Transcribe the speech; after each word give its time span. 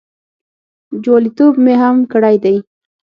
جوالیتوب 1.03 1.53
مې 1.63 1.75
هم 1.81 1.97
کړی 2.11 2.35
دی. 2.43 2.55